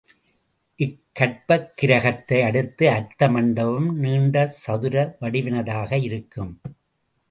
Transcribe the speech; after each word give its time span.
இக்கர்ப்பக் 0.77 1.67
கிருகத்தை 1.81 2.43
அடுத்த 2.43 2.91
அர்த்த 2.91 3.29
மண்டபம் 3.29 3.95
நீண்ட 3.99 4.47
சதுர 4.47 5.17
வடிவினதாக 5.21 6.03
இருக்கும். 6.03 6.61